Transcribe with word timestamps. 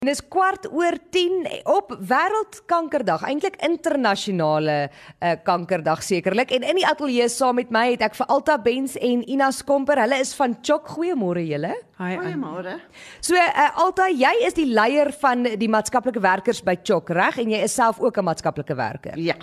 En 0.00 0.08
dis 0.08 0.22
kwart 0.32 0.64
oor 0.72 0.94
10 1.12 1.42
op 1.68 1.90
Wêreldkankerdag, 2.08 3.26
eintlik 3.28 3.58
internasionale 3.60 4.76
uh, 4.88 5.34
kankerdag 5.44 6.00
sekerlik. 6.00 6.54
En 6.56 6.64
in 6.64 6.80
die 6.80 6.86
ateljee 6.88 7.26
saam 7.28 7.58
met 7.60 7.68
my 7.68 7.82
het 7.90 8.06
ek 8.06 8.16
vir 8.16 8.30
Alta 8.32 8.56
Bens 8.64 8.94
en 8.96 9.20
Ina 9.28 9.50
Skomper. 9.52 10.00
Hulle 10.00 10.22
is 10.24 10.32
van 10.38 10.56
Chok. 10.64 10.88
Goeiemôre 10.94 11.44
julle. 11.44 11.74
Hi, 12.00 12.14
Goeiemôre. 12.16 12.78
So 13.20 13.36
uh, 13.36 13.66
Alta, 13.84 14.08
jy 14.08 14.32
is 14.48 14.56
die 14.56 14.70
leier 14.72 15.12
van 15.20 15.44
die 15.44 15.68
maatskaplike 15.68 16.24
werkers 16.24 16.64
by 16.64 16.78
Chok, 16.80 17.12
reg? 17.20 17.36
En 17.44 17.52
jy 17.52 17.60
is 17.68 17.76
self 17.76 18.00
ook 18.00 18.16
'n 18.16 18.30
maatskaplike 18.32 18.80
werker. 18.80 19.20
Ja. 19.20 19.36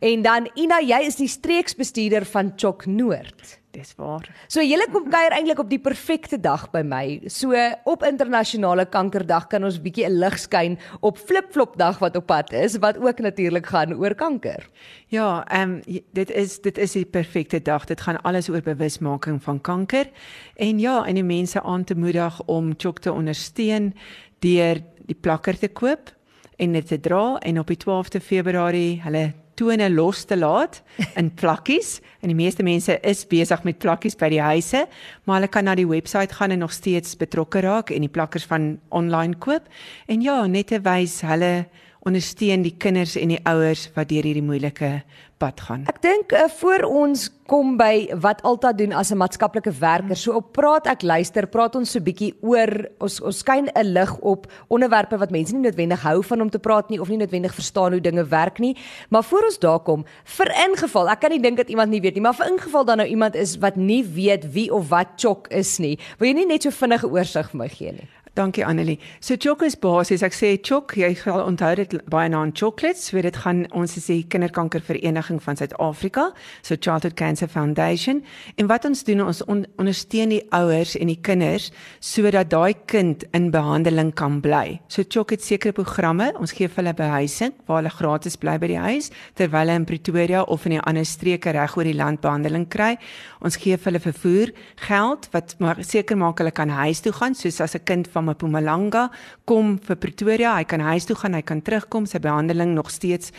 En 0.00 0.26
dan 0.26 0.50
Ina, 0.58 0.82
jy 0.82 1.06
is 1.06 1.22
die 1.22 1.30
streeksbestuurder 1.30 2.26
van 2.26 2.50
Chok 2.58 2.90
Noord. 2.90 3.60
dis 3.74 3.92
waar. 3.98 4.26
So 4.50 4.62
julle 4.64 4.86
kom 4.92 5.08
kuier 5.10 5.34
eintlik 5.36 5.60
op 5.62 5.70
die 5.70 5.80
perfekte 5.82 6.38
dag 6.42 6.66
by 6.72 6.82
my. 6.86 7.04
So 7.30 7.54
op 7.90 8.04
internasionale 8.06 8.86
kankerdag 8.90 9.48
kan 9.52 9.64
ons 9.66 9.80
bietjie 9.82 9.99
'n 10.04 10.18
lig 10.18 10.38
skyn 10.38 10.78
op 11.00 11.18
flipflop 11.18 11.76
dag 11.76 11.98
wat 11.98 12.16
op 12.16 12.26
pad 12.26 12.52
is 12.52 12.78
wat 12.78 12.98
ook 12.98 13.18
natuurlik 13.18 13.66
gaan 13.66 13.94
oor 13.94 14.14
kanker. 14.14 14.68
Ja, 15.06 15.44
ehm 15.48 15.80
um, 15.86 16.02
dit 16.12 16.30
is 16.30 16.60
dit 16.60 16.78
is 16.78 16.92
die 16.92 17.04
perfekte 17.04 17.62
dag. 17.62 17.84
Dit 17.84 18.00
gaan 18.00 18.22
alles 18.22 18.48
oor 18.48 18.62
bewusmaking 18.62 19.42
van 19.42 19.60
kanker. 19.60 20.10
En 20.56 20.78
ja, 20.78 21.06
en 21.06 21.14
die 21.14 21.24
mense 21.24 21.62
aan 21.62 21.84
te 21.84 21.94
moedig 21.94 22.42
om 22.46 22.74
Chok 22.76 22.98
te 22.98 23.12
ondersteun 23.12 23.94
deur 24.38 24.82
die 25.06 25.16
plakker 25.20 25.58
te 25.58 25.68
koop 25.68 26.14
en 26.56 26.72
dit 26.72 26.86
te 26.86 27.00
dra 27.00 27.38
en 27.38 27.58
op 27.58 27.66
die 27.66 27.78
12de 27.80 28.20
Februarie 28.20 29.00
hulle 29.02 29.32
tone 29.60 29.90
los 29.92 30.24
te 30.24 30.38
laat 30.38 30.80
in 31.20 31.28
plakkies 31.36 31.98
en 32.20 32.32
die 32.32 32.38
meeste 32.38 32.64
mense 32.64 32.96
is 33.06 33.26
besig 33.28 33.64
met 33.68 33.80
plakkies 33.82 34.16
by 34.20 34.30
die 34.32 34.42
huise, 34.42 34.86
maar 35.24 35.40
hulle 35.40 35.52
kan 35.52 35.68
na 35.68 35.76
die 35.78 35.88
webwerf 35.88 36.38
gaan 36.38 36.54
en 36.54 36.64
nog 36.64 36.72
steeds 36.72 37.16
betrokke 37.20 37.62
raak 37.64 37.92
en 37.94 38.04
die 38.06 38.12
plakkers 38.12 38.48
van 38.48 38.72
online 38.88 39.36
koop. 39.40 39.68
En 40.08 40.24
ja, 40.24 40.42
net 40.46 40.72
te 40.72 40.80
wys 40.84 41.20
hulle 41.26 41.68
ondersteun 42.06 42.62
die 42.64 42.76
kinders 42.80 43.16
en 43.20 43.34
die 43.34 43.42
ouers 43.48 43.88
wat 43.96 44.08
deur 44.08 44.24
hierdie 44.24 44.44
moeilike 44.44 45.00
pad 45.40 45.60
gaan. 45.64 45.84
Ek 45.88 46.00
dink 46.04 46.34
uh, 46.36 46.46
voor 46.60 46.84
ons 46.88 47.28
kom 47.50 47.74
by 47.80 48.10
wat 48.22 48.42
Alta 48.46 48.72
doen 48.76 48.92
as 48.96 49.10
'n 49.10 49.18
maatskaplike 49.18 49.72
werker, 49.80 50.16
so 50.16 50.36
op 50.36 50.52
praat 50.52 50.86
ek 50.86 51.02
luister, 51.02 51.48
praat 51.48 51.76
ons 51.76 51.90
so 51.90 52.00
bietjie 52.00 52.34
oor 52.40 52.70
ons 53.00 53.20
ons 53.20 53.40
skyn 53.40 53.68
'n 53.72 53.86
lig 53.92 54.12
op 54.20 54.46
onderwerpe 54.68 55.16
wat 55.18 55.30
mense 55.30 55.52
nie 55.52 55.64
noodwendig 55.64 56.02
hou 56.02 56.22
van 56.22 56.40
om 56.40 56.50
te 56.50 56.58
praat 56.58 56.90
nie 56.90 57.00
of 57.00 57.08
nie 57.08 57.16
noodwendig 57.16 57.54
verstaan 57.54 57.92
hoe 57.92 58.00
dinge 58.00 58.24
werk 58.24 58.58
nie. 58.58 58.76
Maar 59.08 59.24
voor 59.24 59.44
ons 59.44 59.58
daar 59.58 59.80
kom, 59.80 60.04
vir 60.24 60.48
ingeval, 60.68 61.08
ek 61.08 61.20
kan 61.20 61.30
nie 61.30 61.40
dink 61.40 61.56
dat 61.56 61.68
iemand 61.68 61.90
nie 61.90 62.00
weet 62.00 62.14
nie, 62.14 62.22
maar 62.22 62.34
vir 62.34 62.50
ingeval 62.52 62.84
dan 62.84 62.98
nou 62.98 63.08
iemand 63.08 63.34
is 63.34 63.56
wat 63.58 63.76
nie 63.76 64.04
weet 64.04 64.52
wie 64.52 64.70
of 64.72 64.88
wat 64.88 65.16
chok 65.16 65.48
is 65.50 65.78
nie, 65.78 65.98
wil 66.18 66.28
jy 66.28 66.34
nie 66.34 66.46
net 66.46 66.62
so 66.62 66.70
vinnige 66.70 67.08
oorsig 67.08 67.50
vir 67.50 67.58
my 67.58 67.68
gee 67.68 67.92
nie? 67.92 68.08
Dankie 68.34 68.64
Annelie. 68.64 68.98
So 69.20 69.34
Chok 69.36 69.62
is 69.62 69.74
basies, 69.74 70.22
ek 70.22 70.34
sê 70.36 70.52
Chok, 70.62 70.92
jy 70.94 71.08
sal 71.18 71.42
onthou 71.42 71.74
dit 71.80 71.96
baie 72.12 72.28
na 72.30 72.44
aan 72.44 72.52
chocolates, 72.54 73.08
so 73.10 73.18
dit 73.18 73.36
gaan 73.42 73.64
ons 73.74 73.96
is 73.98 74.06
die 74.06 74.22
kinderkankervereniging 74.30 75.40
van 75.42 75.58
Suid-Afrika, 75.58 76.28
so 76.62 76.78
Childhood 76.78 77.16
Cancer 77.18 77.50
Foundation. 77.50 78.22
En 78.54 78.70
wat 78.70 78.86
ons 78.86 79.02
doen, 79.08 79.24
ons 79.26 79.42
on, 79.50 79.64
ondersteun 79.82 80.30
die 80.36 80.44
ouers 80.54 80.94
en 80.94 81.10
die 81.10 81.18
kinders 81.18 81.72
sodat 81.98 82.52
daai 82.54 82.76
kind 82.90 83.24
in 83.34 83.50
behandeling 83.50 84.12
kan 84.14 84.38
bly. 84.44 84.78
So 84.86 85.02
Chok 85.02 85.34
het 85.34 85.42
sekere 85.42 85.74
programme, 85.74 86.30
ons 86.38 86.54
gee 86.54 86.70
vir 86.70 86.84
hulle 86.84 86.94
behuising 86.94 87.56
waar 87.66 87.82
hulle 87.82 87.94
gratis 87.96 88.38
bly 88.38 88.56
by 88.62 88.70
die 88.70 88.80
huis 88.80 89.10
terwyl 89.34 89.64
hulle 89.64 89.80
in 89.82 89.88
Pretoria 89.90 90.44
of 90.46 90.68
in 90.70 90.76
die 90.78 90.84
ander 90.86 91.04
streke 91.08 91.50
reg 91.56 91.74
oor 91.76 91.88
die 91.88 91.98
land 91.98 92.22
behandeling 92.22 92.68
kry. 92.70 92.94
Ons 93.42 93.58
gee 93.58 93.74
vir 93.74 93.90
hulle 93.90 94.04
vervoer 94.06 94.54
geld 94.86 95.28
wat 95.34 95.56
maar 95.58 95.82
seker 95.84 96.18
maak 96.20 96.38
hulle 96.38 96.54
kan 96.54 96.70
huis 96.80 97.02
toe 97.02 97.12
gaan, 97.16 97.34
soos 97.34 97.60
as 97.60 97.74
'n 97.74 97.84
kind 97.84 98.08
van 98.08 98.19
Mpumalanga 98.22 99.08
kom 99.44 99.78
vir 99.86 99.96
Pretoria, 99.96 100.54
hy 100.56 100.64
kan 100.64 100.80
huis 100.80 101.06
toe 101.08 101.16
gaan, 101.16 101.34
hy 101.34 101.42
kan 101.42 101.62
terugkom, 101.62 102.06
sy 102.06 102.20
behandeling 102.22 102.74
nog 102.74 102.90
steeds 102.90 103.32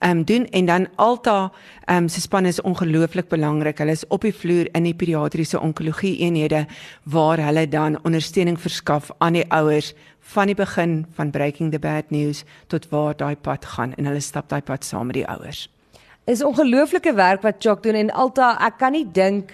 ehm 0.00 0.18
um, 0.18 0.24
doen 0.24 0.46
en 0.52 0.66
dan 0.66 0.88
Alta 0.96 1.52
ehm 1.86 2.04
um, 2.04 2.08
se 2.08 2.20
span 2.20 2.46
is 2.46 2.60
ongelooflik 2.60 3.28
belangrik. 3.28 3.78
Hulle 3.78 3.92
is 3.92 4.06
op 4.08 4.22
die 4.22 4.34
vloer 4.34 4.68
in 4.74 4.88
die 4.88 4.94
pediatriese 4.94 5.60
onkologie 5.60 6.16
eenhede 6.18 6.66
waar 7.04 7.38
hulle 7.38 7.68
dan 7.68 7.98
ondersteuning 8.04 8.60
verskaf 8.60 9.10
aan 9.18 9.38
die 9.38 9.46
ouers 9.50 9.94
van 10.20 10.46
die 10.46 10.58
begin 10.58 11.06
van 11.14 11.30
breaking 11.30 11.70
the 11.72 11.78
bad 11.78 12.10
news 12.10 12.44
tot 12.66 12.88
waar 12.90 13.16
daai 13.16 13.36
pad 13.36 13.64
gaan 13.64 13.94
en 13.94 14.04
hulle 14.10 14.20
stap 14.20 14.48
daai 14.48 14.62
pad 14.62 14.84
saam 14.84 15.06
met 15.06 15.22
die 15.22 15.28
ouers. 15.28 15.68
Is 16.26 16.42
ongelooflike 16.42 17.12
werk 17.14 17.42
wat 17.42 17.62
Chok 17.62 17.84
doen 17.84 17.94
en 17.94 18.10
Alta, 18.10 18.56
ek 18.66 18.80
kan 18.80 18.96
nie 18.96 19.04
dink 19.06 19.52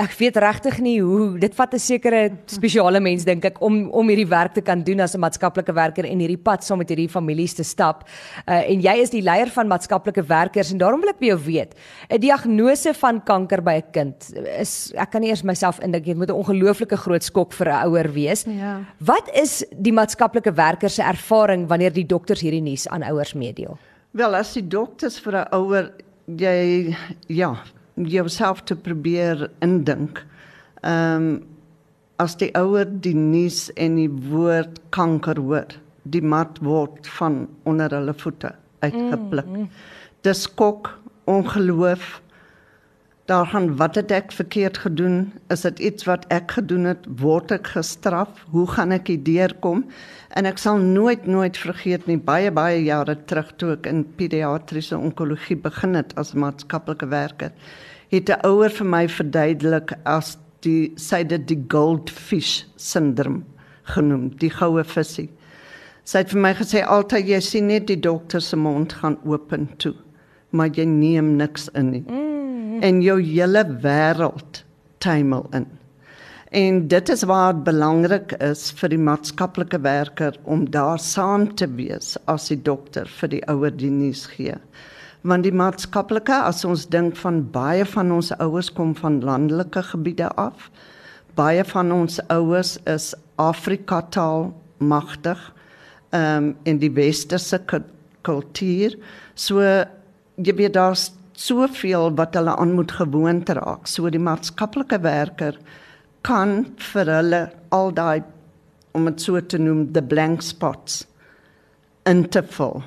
ek 0.00 0.14
weet 0.16 0.38
regtig 0.40 0.78
nie 0.80 0.96
hoe 1.04 1.36
dit 1.38 1.54
vat 1.54 1.74
'n 1.74 1.78
sekere 1.78 2.20
spesiale 2.48 3.00
mens 3.00 3.24
dink 3.24 3.44
ek 3.44 3.60
om 3.60 3.90
om 3.90 4.08
hierdie 4.08 4.28
werk 4.28 4.54
te 4.54 4.62
kan 4.62 4.82
doen 4.82 5.00
as 5.00 5.14
'n 5.14 5.20
maatskaplike 5.20 5.74
werker 5.74 6.06
en 6.06 6.18
hierdie 6.18 6.42
pad 6.42 6.64
saam 6.64 6.78
met 6.78 6.88
hierdie 6.88 7.08
families 7.08 7.54
te 7.54 7.62
stap. 7.62 8.08
Uh, 8.48 8.70
en 8.70 8.80
jy 8.80 8.96
is 9.02 9.10
die 9.10 9.20
leier 9.20 9.50
van 9.50 9.68
maatskaplike 9.68 10.22
werkers 10.22 10.72
en 10.72 10.78
daarom 10.78 11.00
wil 11.00 11.10
ek 11.10 11.20
by 11.20 11.26
jou 11.26 11.38
weet, 11.38 11.74
'n 12.10 12.18
diagnose 12.18 12.94
van 12.94 13.20
kanker 13.20 13.62
by 13.62 13.76
'n 13.76 13.92
kind 13.92 14.34
is 14.58 14.92
ek 14.96 15.10
kan 15.10 15.20
nie 15.20 15.28
eers 15.28 15.42
myself 15.42 15.78
indink 15.80 16.04
dit 16.04 16.16
moet 16.16 16.30
'n 16.30 16.40
ongelooflike 16.40 16.96
groot 16.96 17.22
skok 17.22 17.52
vir 17.52 17.68
'n 17.68 17.86
ouer 17.86 18.12
wees. 18.12 18.44
Ja. 18.44 18.80
Wat 18.98 19.28
is 19.34 19.64
die 19.76 19.92
maatskaplike 19.92 20.54
werker 20.54 20.88
se 20.88 21.02
ervaring 21.02 21.68
wanneer 21.68 21.92
die 21.92 22.06
dokters 22.06 22.40
hierdie 22.40 22.62
nuus 22.62 22.88
aan 22.88 23.02
ouers 23.02 23.34
meedeel? 23.34 23.76
Wel 24.16 24.34
as 24.34 24.54
die 24.56 24.68
dokters 24.68 25.18
vir 25.20 25.34
'n 25.36 25.48
ouer 25.52 25.92
jy 26.26 26.96
ja, 27.28 27.56
jouself 27.94 28.62
te 28.64 28.76
probeer 28.76 29.50
indink. 29.60 30.24
Ehm 30.82 31.16
um, 31.16 31.46
as 32.18 32.34
die 32.36 32.50
ouer 32.58 32.84
die 32.84 33.14
nuus 33.14 33.68
en 33.78 33.94
die 33.94 34.10
woord 34.10 34.80
kanker 34.90 35.38
hoor, 35.38 35.70
die 36.02 36.22
mat 36.22 36.58
word 36.66 37.06
van 37.18 37.44
onder 37.62 37.92
hulle 37.94 38.14
voete 38.14 38.50
uitgepluk. 38.82 39.46
Mm, 39.46 39.60
mm. 39.60 39.68
Dis 40.26 40.42
skok, 40.48 40.90
ongeloof. 41.30 42.20
Daar 43.28 43.46
gaan 43.46 43.76
wat 43.76 43.94
het 43.94 44.10
ek 44.10 44.30
verkeerd 44.32 44.78
gedoen? 44.78 45.32
Is 45.52 45.60
dit 45.60 45.78
iets 45.78 46.04
wat 46.08 46.24
ek 46.32 46.54
gedoen 46.56 46.86
het? 46.88 47.04
Word 47.20 47.50
ek 47.52 47.66
gestraf? 47.74 48.44
Hoe 48.48 48.64
gaan 48.66 48.94
ek 48.96 49.10
hier 49.12 49.20
deurkom? 49.20 49.82
En 50.32 50.48
ek 50.48 50.56
sal 50.58 50.80
nooit 50.80 51.26
nooit 51.28 51.56
vergeet 51.60 52.06
nie 52.08 52.16
baie 52.16 52.48
baie 52.50 52.80
jare 52.86 53.18
terug 53.28 53.50
toe 53.60 53.74
ek 53.74 53.88
in 53.90 54.06
pediatriese 54.16 54.96
onkologie 54.96 55.58
begin 55.60 55.98
het 55.98 56.14
as 56.16 56.32
maatskaplike 56.32 57.08
werker 57.12 57.52
het 58.08 58.30
'n 58.30 58.46
ouer 58.48 58.70
vir 58.70 58.86
my 58.86 59.08
verduidelik 59.08 59.92
as 60.04 60.38
die 60.60 60.92
sy 60.96 61.22
dit 61.24 61.46
die 61.48 61.64
goldfish 61.68 62.64
syndroom 62.76 63.44
genoem, 63.82 64.30
die 64.38 64.50
goue 64.50 64.84
visie. 64.84 65.28
Sy 66.04 66.18
het 66.18 66.30
vir 66.30 66.40
my 66.40 66.54
gesê 66.54 66.82
altyd 66.86 67.28
jy 67.28 67.40
sien 67.40 67.66
net 67.66 67.86
die 67.86 68.00
dokter 68.00 68.40
se 68.40 68.56
mond 68.56 68.92
gaan 68.92 69.18
oop 69.24 69.52
en 69.52 69.68
toe, 69.76 69.94
maar 70.50 70.68
jy 70.68 70.84
neem 70.84 71.36
niks 71.36 71.68
in 71.74 71.90
nie. 71.90 72.04
Mm. 72.08 72.27
En 72.80 73.02
jou 73.02 73.20
hele 73.22 73.64
wêreld 73.82 74.64
tuimel 74.98 75.46
in. 75.52 75.66
En 76.50 76.88
dit 76.88 77.08
is 77.08 77.22
waar 77.28 77.56
belangrik 77.62 78.32
is 78.42 78.70
vir 78.72 78.94
die 78.94 79.00
maatskaplike 79.00 79.80
werker 79.84 80.38
om 80.44 80.70
daar 80.70 80.98
saam 80.98 81.50
te 81.54 81.68
wees 81.76 82.16
as 82.24 82.48
die 82.48 82.62
dokter 82.62 83.10
vir 83.20 83.28
die 83.28 83.42
ouer 83.52 83.74
die 83.74 83.92
nuus 83.92 84.26
gee 84.32 84.56
want 85.26 85.46
die 85.46 85.54
maatskaplike 85.54 86.34
as 86.46 86.64
ons 86.64 86.86
dink 86.90 87.16
van 87.18 87.42
baie 87.52 87.84
van 87.88 88.12
ons 88.14 88.30
ouers 88.38 88.70
kom 88.74 88.94
van 88.98 89.20
landelike 89.24 89.82
gebiede 89.90 90.28
af. 90.38 90.70
Baie 91.38 91.64
van 91.66 91.92
ons 91.92 92.20
ouers 92.30 92.76
is 92.86 93.14
Afrika 93.36 94.02
taal 94.14 94.50
magtig 94.78 95.38
ehm 96.10 96.36
um, 96.36 96.56
in 96.64 96.78
die 96.80 96.92
westerse 96.94 97.58
kultuur. 98.22 98.94
So 99.34 99.60
jy 99.60 100.54
weet 100.56 100.74
daar's 100.74 101.10
soveel 101.38 102.10
wat 102.18 102.34
hulle 102.34 102.56
aan 102.58 102.74
moet 102.74 102.92
gewoond 102.98 103.50
raak. 103.54 103.86
So 103.86 104.10
die 104.10 104.22
maatskaplike 104.22 104.98
werker 105.04 105.58
kan 106.26 106.64
vir 106.90 107.12
hulle 107.18 107.42
al 107.74 107.92
daai 107.94 108.22
om 108.98 109.06
dit 109.06 109.22
so 109.22 109.40
te 109.40 109.60
noem 109.62 109.92
the 109.94 110.02
blank 110.02 110.42
spots 110.42 111.04
in 112.08 112.24
te 112.32 112.42
vul 112.56 112.82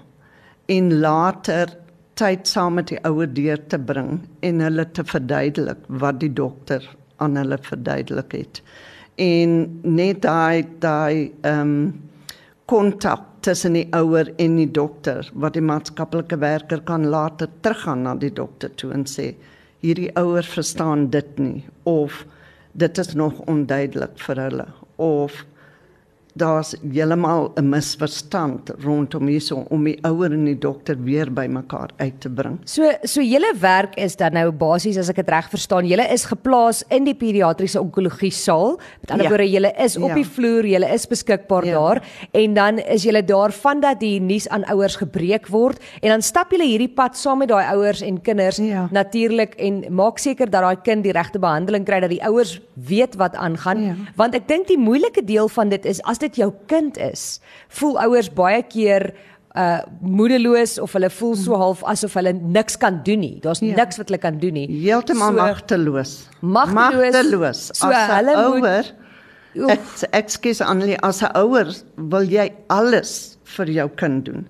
in 0.72 1.00
later 1.00 1.72
tyd 2.20 2.48
saam 2.48 2.78
met 2.80 2.92
die 2.92 3.00
ouer 3.08 3.30
deur 3.34 3.60
te 3.72 3.80
bring 3.80 4.20
en 4.46 4.64
hulle 4.66 4.86
te 4.94 5.06
verduidelik 5.08 5.88
wat 6.04 6.20
die 6.22 6.31
dokter 6.38 6.86
aan 7.24 7.38
hulle 7.40 7.58
verduidelik 7.62 8.36
het. 8.36 8.62
En 9.22 9.58
net 9.84 10.24
daai 10.28 10.66
daai 10.84 11.31
ehm 11.42 11.75
um, 11.75 11.75
kontak 12.72 13.31
tussen 13.42 13.74
die 13.78 13.88
ouer 13.98 14.30
en 14.38 14.58
die 14.60 14.70
dokter 14.72 15.30
wat 15.34 15.56
die 15.58 15.66
maatskaplike 15.66 16.38
werker 16.42 16.84
kan 16.86 17.08
later 17.10 17.50
teruggaan 17.62 18.06
na 18.06 18.16
die 18.16 18.34
dokter 18.34 18.74
toe 18.78 18.92
en 18.96 19.08
sê 19.10 19.32
hierdie 19.82 20.12
ouer 20.20 20.46
verstaan 20.46 21.10
dit 21.14 21.40
nie 21.42 21.64
of 21.90 22.24
dit 22.72 23.02
is 23.02 23.14
nog 23.18 23.42
onduidelik 23.52 24.20
vir 24.26 24.44
hulle 24.46 24.68
of 25.02 25.42
daar's 26.33 26.75
heeltemal 26.94 27.51
'n 27.57 27.69
misverstand 27.69 28.72
rondom 28.83 29.28
hierso 29.28 29.66
om 29.69 29.83
die 29.83 29.98
ouer 30.07 30.31
en 30.33 30.45
die 30.45 30.57
dokter 30.57 30.95
weer 31.04 31.30
bymekaar 31.33 31.89
uit 31.98 32.19
te 32.22 32.30
bring. 32.30 32.60
So 32.66 32.92
so 33.04 33.22
julle 33.22 33.54
werk 33.60 33.95
is 33.98 34.16
dan 34.16 34.33
nou 34.33 34.51
basies 34.51 34.98
as 34.98 35.10
ek 35.10 35.16
dit 35.16 35.30
reg 35.30 35.50
verstaan, 35.50 35.86
julle 35.88 36.07
is 36.13 36.25
geplaas 36.25 36.83
in 36.89 37.04
die 37.04 37.13
pediatriese 37.16 37.80
onkologie 37.81 38.31
saal. 38.31 38.80
Met 39.01 39.12
ander 39.12 39.25
Ja. 39.25 39.30
woorde, 39.30 39.50
julle 39.51 39.74
is 39.78 39.98
op 39.98 40.07
Ja. 40.10 40.16
die 40.16 40.25
vloer, 40.25 40.66
julle 40.66 40.94
is 40.94 41.06
beskikbaar 41.07 41.66
Ja. 41.66 41.72
daar 41.74 42.01
en 42.34 42.54
dan 42.54 42.80
is 42.80 43.04
julle 43.04 43.24
daar 43.24 43.51
vandat 43.51 44.00
die 44.00 44.19
nuus 44.19 44.48
aan 44.50 44.63
ouers 44.66 44.95
gebreek 44.95 45.48
word 45.48 45.80
en 46.01 46.10
dan 46.10 46.22
stap 46.22 46.51
julle 46.51 46.66
hierdie 46.66 46.94
pad 46.95 47.18
saam 47.18 47.38
met 47.39 47.50
daai 47.50 47.66
ouers 47.75 48.01
en 48.01 48.22
kinders 48.22 48.57
Ja. 48.57 48.88
natuurlik 48.92 49.54
en 49.60 49.86
maak 49.94 50.18
seker 50.19 50.50
dat 50.50 50.62
daai 50.62 50.75
kind 50.84 51.04
die 51.04 51.12
regte 51.12 51.39
behandeling 51.39 51.86
kry 51.86 52.00
dat 52.00 52.10
die 52.10 52.24
ouers 52.24 52.60
weet 52.75 53.16
wat 53.16 53.36
aangaan 53.36 53.84
Ja. 53.84 53.95
want 54.16 54.36
ek 54.36 54.48
dink 54.48 54.68
die 54.68 54.77
moeilike 54.77 55.24
deel 55.25 55.48
van 55.50 55.69
dit 55.69 55.86
is 55.86 56.01
as 56.04 56.18
dit 56.22 56.36
jou 56.42 56.52
kind 56.72 56.98
is 56.98 57.40
voel 57.70 58.00
ouers 58.06 58.30
baie 58.34 58.62
keer 58.64 59.12
uh 59.56 59.82
moedeloos 60.02 60.78
of 60.80 60.94
hulle 60.96 61.10
voel 61.12 61.36
so 61.36 61.58
half 61.60 61.82
asof 61.92 62.14
hulle 62.16 62.32
niks 62.34 62.78
kan 62.80 63.02
doen 63.04 63.20
nie. 63.20 63.40
Daar's 63.44 63.60
Ja. 63.60 63.76
niks 63.76 63.98
wat 64.00 64.08
hulle 64.08 64.18
kan 64.24 64.38
doen 64.40 64.54
nie. 64.54 64.68
Heeltemal 64.86 65.34
So- 65.34 65.42
magteloos. 65.42 66.14
Magteloos. 66.42 67.14
Magteloos. 67.14 67.62
So 67.74 67.90
as 67.90 68.10
hulle 68.16 68.36
ouer. 68.38 68.86
Ek 69.68 69.82
ekskuus 70.16 70.62
Annelie, 70.64 70.96
as 71.04 71.22
'n 71.22 71.32
ouer 71.36 71.68
wil 71.98 72.24
jy 72.24 72.52
alles 72.70 73.38
vir 73.44 73.66
jou 73.66 73.90
kind 73.90 74.24
doen. 74.26 74.48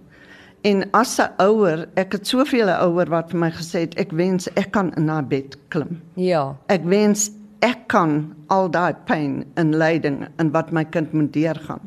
En 0.63 0.83
as 0.93 1.17
'n 1.19 1.29
ouer, 1.39 1.87
ek 1.97 2.11
het 2.11 2.27
soveel 2.27 2.69
ouer 2.69 3.09
wat 3.09 3.31
vir 3.31 3.39
my 3.39 3.49
gesê 3.49 3.79
het 3.79 3.97
ek 3.97 4.11
wens 4.11 4.47
ek 4.55 4.71
kan 4.71 4.93
in 4.97 5.07
haar 5.07 5.23
bed 5.27 5.55
klim. 5.69 5.99
Ja. 6.15 6.55
Ek 6.69 6.81
wens 6.85 7.31
ek 7.65 7.87
kan 7.93 8.33
al 8.53 8.69
daai 8.73 8.93
pyn 9.07 9.41
en 9.59 9.75
lyding 9.77 10.23
en 10.41 10.51
wat 10.55 10.71
my 10.73 10.83
kind 10.85 11.13
moet 11.13 11.31
deurgaan. 11.33 11.83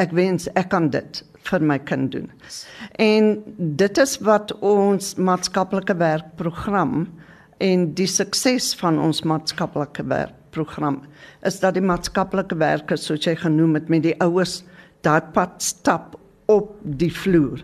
Ek 0.00 0.14
wens 0.16 0.48
ek 0.56 0.70
kan 0.72 0.88
dit 0.92 1.22
vir 1.48 1.64
my 1.64 1.78
kind 1.78 2.12
doen. 2.12 2.28
En 3.00 3.32
dit 3.56 4.00
is 4.00 4.16
wat 4.24 4.52
ons 4.64 5.14
maatskaplike 5.16 5.96
werkprogram 6.00 7.06
en 7.60 7.86
die 7.96 8.08
sukses 8.08 8.72
van 8.80 8.98
ons 9.00 9.22
maatskaplike 9.28 10.04
werkprogram 10.08 11.02
is 11.46 11.60
dat 11.60 11.76
die 11.76 11.84
maatskaplike 11.84 12.56
werkers 12.60 13.06
soos 13.08 13.26
jy 13.28 13.36
genoem 13.40 13.76
het 13.78 13.92
met 13.92 14.04
die 14.08 14.16
ouers 14.24 14.60
daai 15.04 15.20
pad 15.34 15.60
stap 15.64 16.16
op 16.50 16.74
die 16.82 17.12
vloer. 17.12 17.62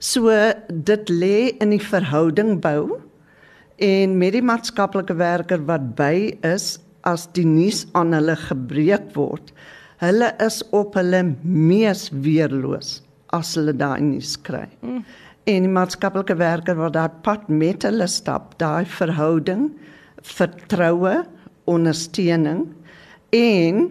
So 0.00 0.32
dit 0.68 1.12
lê 1.12 1.54
in 1.62 1.72
die 1.72 1.82
verhouding 1.82 2.58
bou 2.64 3.00
en 3.82 4.18
met 4.20 4.34
die 4.36 4.44
maatskaplike 4.44 5.16
werker 5.18 5.62
wat 5.68 5.94
by 5.98 6.34
is 6.44 6.74
as 7.08 7.26
die 7.36 7.46
nuus 7.46 7.84
aan 7.96 8.14
hulle 8.16 8.36
gebreek 8.46 9.12
word, 9.16 9.52
hulle 10.02 10.30
is 10.42 10.62
op 10.76 10.96
hulle 10.98 11.22
mees 11.42 12.08
weerloos 12.24 12.98
as 13.34 13.54
hulle 13.58 13.74
daai 13.76 14.00
nuus 14.04 14.34
kry. 14.46 14.66
Mm. 14.82 15.02
En 15.44 15.66
die 15.66 15.72
maatskaplike 15.72 16.36
werker 16.40 16.78
wat 16.78 16.94
daai 16.96 17.20
pad 17.26 17.50
met 17.52 17.84
hulle 17.84 18.06
stap, 18.08 18.54
daai 18.60 18.86
verhouding, 18.88 19.68
vertroue, 20.24 21.18
ondersteuning 21.68 22.66
en 23.34 23.84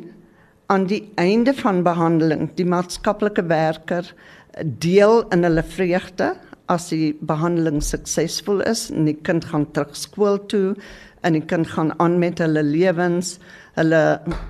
aan 0.74 0.86
die 0.90 1.04
einde 1.22 1.54
van 1.58 1.84
behandeling 1.86 2.48
die 2.58 2.66
maatskaplike 2.70 3.44
werker 3.50 4.08
deel 4.62 5.24
in 5.34 5.46
hulle 5.46 5.64
vreugde 5.66 6.34
as 6.74 6.90
die 6.92 7.14
behandeling 7.22 7.82
suksesvol 7.84 8.64
is 8.70 8.88
en 8.92 9.08
die 9.10 9.18
kind 9.28 9.46
gaan 9.52 9.68
terug 9.76 9.96
skool 9.98 10.40
toe 10.52 10.74
en 11.24 11.38
die 11.38 11.46
kind 11.48 11.70
gaan 11.72 11.94
aan 12.04 12.20
met 12.22 12.42
hulle 12.44 12.64
lewens 12.66 13.38
hulle 13.78 14.02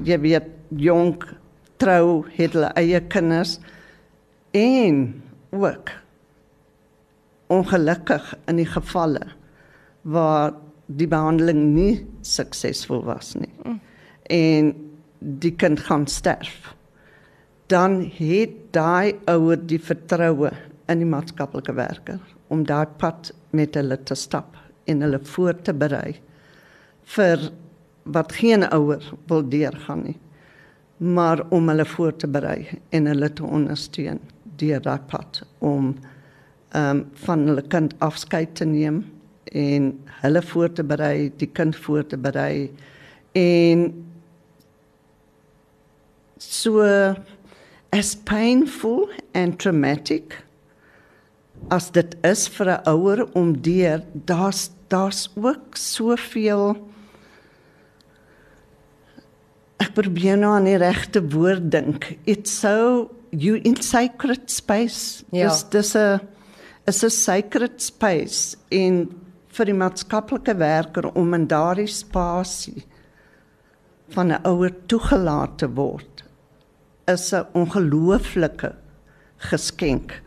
jy 0.07 0.19
weet 0.25 0.49
jonk 0.83 1.27
trou 1.81 2.23
het 2.37 2.55
hulle 2.55 2.71
eie 2.79 3.01
kinders 3.13 3.57
en 4.57 5.05
ook 5.53 5.91
ongelukkig 7.53 8.33
in 8.49 8.61
die 8.61 8.69
gevalle 8.69 9.25
waar 10.01 10.53
die 10.87 11.07
behandeling 11.07 11.61
nie 11.73 11.93
suksesvol 12.25 13.03
was 13.07 13.33
nie. 13.39 13.51
Mm. 13.63 13.79
En 14.29 14.71
die 15.19 15.53
kind 15.55 15.79
gaan 15.87 16.07
sterf. 16.07 16.73
Dan 17.71 18.01
het 18.17 18.55
daai 18.75 19.15
ouer 19.31 19.57
die 19.57 19.79
vertroue 19.79 20.51
in 20.91 21.03
die 21.03 21.09
maatskaplike 21.09 21.75
werker 21.77 22.19
om 22.53 22.65
daai 22.67 22.87
pad 23.01 23.31
met 23.51 23.75
hulle 23.79 23.97
te 24.03 24.15
stap 24.15 24.57
en 24.89 25.01
hulle 25.05 25.19
voor 25.35 25.55
te 25.61 25.73
berei 25.73 26.17
vir 27.15 27.49
wat 28.15 28.35
geen 28.39 28.65
ouer 28.69 29.03
wil 29.31 29.43
deurgaan 29.49 30.03
nie 30.09 30.17
maar 30.97 31.43
om 31.49 31.67
hulle 31.67 31.85
voor 31.85 32.15
te 32.15 32.27
berei 32.27 32.79
en 32.89 33.05
hulle 33.05 33.29
te 33.33 33.43
ondersteun 33.43 34.19
deur 34.61 34.81
daai 34.81 34.99
pad 35.11 35.43
om 35.59 35.95
ehm 36.73 36.97
um, 36.97 37.01
van 37.25 37.47
hulle 37.47 37.61
kind 37.69 37.93
afskeid 38.01 38.55
te 38.55 38.65
neem 38.65 39.03
en 39.53 39.99
hulle 40.21 40.41
voor 40.41 40.71
te 40.71 40.83
berei, 40.83 41.31
die 41.37 41.47
kind 41.47 41.75
voor 41.75 42.05
te 42.05 42.17
berei 42.17 42.71
en 43.31 43.83
so 46.37 46.81
as 47.91 48.15
painful 48.15 49.09
and 49.33 49.59
traumatic 49.59 50.43
as 51.69 51.91
dit 51.91 52.15
is 52.23 52.47
vir 52.47 52.69
'n 52.69 52.89
ouer 52.89 53.27
om 53.33 53.53
deur 53.61 54.03
daar's 54.25 54.71
daar's 54.87 55.29
ook 55.35 55.75
soveel 55.75 56.75
ek 59.79 59.93
probeer 59.93 60.37
nou 60.37 60.53
aan 60.55 60.65
die 60.65 60.77
regte 60.77 61.21
woord 61.33 61.71
dink. 61.71 62.17
It's 62.25 62.51
so 62.51 63.11
you 63.31 63.59
in 63.63 63.81
sacred 63.81 64.51
space. 64.51 65.23
Ja. 65.31 65.47
dis 65.49 65.63
dis 65.69 65.95
'n 65.95 66.19
is 66.87 67.03
'n 67.03 67.09
sacred 67.09 67.81
space 67.81 68.57
in 68.69 69.09
vir 69.47 69.65
die 69.65 69.77
maatskaplike 69.77 70.55
werker 70.57 71.11
om 71.15 71.33
in 71.33 71.47
daardie 71.47 71.87
spasie 71.87 72.83
van 74.09 74.31
'n 74.31 74.41
ouer 74.43 74.73
toegelaat 74.87 75.57
te 75.57 75.67
word 75.67 76.23
is 77.07 77.33
'n 77.33 77.45
ongelooflike 77.53 78.75
geskenk 79.37 80.22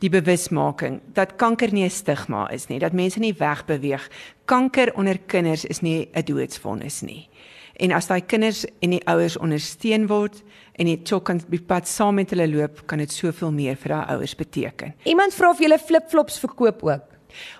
Die 0.00 0.10
bewusmaking 0.12 1.00
dat 1.16 1.36
kanker 1.36 1.72
nie 1.72 1.84
'n 1.84 1.90
stigma 1.90 2.48
is 2.52 2.68
nie, 2.68 2.78
dat 2.78 2.92
mense 2.92 3.20
nie 3.20 3.34
wegbeweeg. 3.34 4.08
Kanker 4.46 4.94
onder 4.96 5.18
kinders 5.18 5.64
is 5.64 5.80
nie 5.80 6.08
'n 6.14 6.24
doodsvonnis 6.24 7.02
nie. 7.02 7.28
En 7.80 7.92
as 7.92 8.06
daai 8.06 8.20
kinders 8.20 8.66
en 8.82 8.90
die 8.90 9.04
ouers 9.06 9.38
ondersteun 9.38 10.06
word 10.06 10.42
en 10.76 10.86
die 10.86 11.00
chok 11.02 11.24
kan 11.24 11.40
op 11.40 11.50
die 11.50 11.60
pad 11.60 11.88
saam 11.88 12.14
met 12.14 12.30
hulle 12.30 12.48
loop, 12.48 12.86
kan 12.86 12.98
dit 12.98 13.12
soveel 13.12 13.52
meer 13.52 13.76
vir 13.76 13.88
daai 13.88 14.16
ouers 14.16 14.34
beteken. 14.36 14.94
Iemand 15.04 15.34
vra 15.34 15.50
of 15.50 15.60
jy 15.60 15.78
flip-flops 15.78 16.38
verkoop 16.38 16.84
ook. 16.84 17.09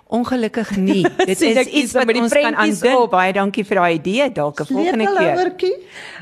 Ongelukkig 0.06 0.76
nie. 0.76 1.02
Dit 1.30 1.40
is 1.40 1.66
iets 1.66 1.92
wat 1.92 2.14
ons 2.14 2.32
kan 2.32 2.54
aandink. 2.54 3.10
Baie 3.10 3.32
dankie 3.32 3.64
vir 3.64 3.76
daai 3.76 3.94
idee, 3.94 4.32
dalk 4.32 4.60
'n 4.60 4.66
volgende 4.66 5.06
keer. 5.58 5.76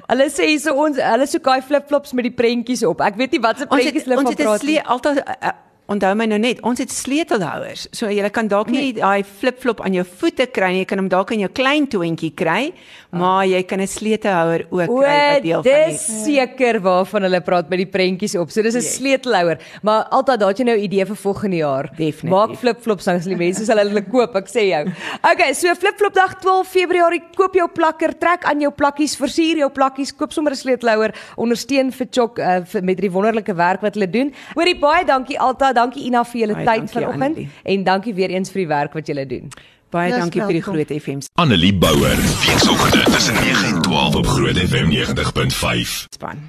Hulle 0.09 0.26
sê 0.33 0.45
hierso 0.49 0.75
ons 0.75 0.97
hulle 0.97 1.26
soek 1.26 1.43
daai 1.45 1.62
flip-flops 1.62 2.12
met 2.12 2.25
die 2.25 2.33
prentjies 2.35 2.83
op. 2.85 3.00
Ek 3.00 3.17
weet 3.17 3.31
nie 3.33 3.40
wat 3.40 3.59
se 3.59 3.67
Ons 3.69 3.73
prentjies 3.73 4.02
het 4.02 4.05
hulle 4.05 4.17
ons 4.17 4.23
van 4.23 4.33
het 4.33 4.40
'n 4.40 4.45
praat. 4.45 4.62
nie. 4.62 4.69
slee 4.69 4.83
altyd 4.85 5.17
uh, 5.19 5.49
onthou 5.88 6.12
my 6.18 6.26
nou 6.28 6.38
net, 6.40 6.61
ons 6.68 6.80
het 6.83 6.92
sleutelhouers. 6.92 7.87
So 7.97 8.11
jy 8.12 8.28
kan 8.35 8.49
dalk 8.50 8.68
nie 8.73 8.92
daai 8.97 9.25
flip-flop 9.25 9.80
aan 9.80 9.95
jou 9.97 10.04
voete 10.04 10.45
kry 10.52 10.73
nie, 10.75 10.83
jy 10.83 10.88
kan 10.90 11.00
hom 11.00 11.09
dalk 11.09 11.33
in 11.33 11.47
jou 11.47 11.50
klein 11.52 11.87
toentjie 11.88 12.35
kry, 12.37 12.73
maar 13.11 13.47
jy 13.49 13.62
kan 13.64 13.80
'n 13.80 13.87
sleutelhouer 13.87 14.66
ook 14.68 14.90
O, 14.90 15.00
kry 15.00 15.33
wat 15.33 15.42
deel 15.42 15.62
van 15.62 15.73
dis 15.73 16.07
die 16.07 16.25
seker 16.25 16.80
waarvan 16.80 17.23
hulle 17.23 17.40
praat 17.40 17.71
met 17.71 17.78
die 17.78 17.87
prentjies 17.87 18.37
op. 18.37 18.50
So 18.50 18.62
dis 18.62 18.76
'n 18.76 18.83
sleutelhouer. 18.83 19.59
Maar 19.83 20.04
altyd 20.11 20.40
daat 20.40 20.59
jy 20.59 20.64
nou 20.64 20.76
'n 20.76 20.85
idee 20.85 21.07
vir 21.07 21.16
volgende 21.16 21.57
jaar. 21.57 21.90
Definitief. 21.97 22.30
Maak 22.30 22.57
flip-flops 22.57 23.04
dan 23.04 23.16
as 23.16 23.25
die 23.25 23.37
mense 23.37 23.64
sal 23.64 23.78
hulle 23.78 24.02
koop, 24.02 24.37
ek 24.37 24.49
sê 24.49 24.68
jou. 24.68 24.92
Okay, 25.33 25.54
so 25.54 25.75
flip-flop 25.75 26.14
dag 26.14 26.38
12 26.40 26.68
Februarie, 26.68 27.23
koop 27.35 27.54
jou 27.54 27.68
plakker, 27.68 28.18
trek 28.18 28.45
aan 28.45 28.61
jou 28.61 28.71
plakkies, 28.71 29.16
versier 29.16 29.57
jou 29.57 29.71
plakkies, 29.71 30.12
koop 30.12 30.33
sommer 30.33 30.52
'n 30.52 30.57
sleutelhouer, 30.57 31.14
ondersteun 31.37 31.92
vir 31.92 32.07
Chok 32.11 32.38
uh, 32.38 32.61
vir, 32.64 32.83
met 32.83 32.97
die 32.99 33.11
wonderlike 33.11 33.54
werk 33.54 33.80
wat 33.80 33.95
hulle 33.95 34.11
doen. 34.11 34.33
Hoorie 34.54 34.78
baie 34.78 35.04
dankie 35.04 35.38
Alta, 35.38 35.73
dankie 35.78 36.04
Ina 36.11 36.25
vir 36.28 36.40
julle 36.44 36.61
tyd 36.66 36.90
vanoggend 36.90 37.42
en 37.62 37.85
dankie 37.85 38.14
weer 38.14 38.35
eens 38.35 38.54
vir 38.54 38.64
die 38.64 38.70
werk 38.70 38.97
wat 38.99 39.11
julle 39.11 39.26
doen. 39.26 39.50
Baie 39.88 40.11
Dis 40.12 40.20
dankie 40.20 40.42
vir 40.42 40.52
die 40.52 40.61
welkom. 40.61 40.75
groot 40.76 40.90
FM 41.00 41.20
Annelie 41.40 41.73
Bouwer, 41.73 42.18
weekoggend 42.44 43.04
tussen 43.14 43.38
9 43.40 43.64
en 43.70 43.78
12 43.87 44.16
op 44.20 44.26
Groot 44.26 44.58
FM 44.61 44.90
90.5. 44.92 45.94
span. 46.12 46.42